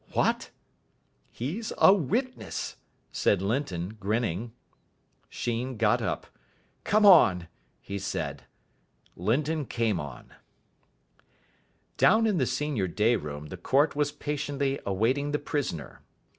[0.13, 0.49] "What!"
[1.29, 2.75] "He's a witness,"
[3.11, 4.51] said Linton, grinning.
[5.29, 6.25] Sheen got up.
[6.83, 7.47] "Come on,"
[7.79, 8.45] he said.
[9.15, 10.33] Linton came on.
[11.97, 16.01] Down in the senior day room the court was patiently awaiting the prisoner.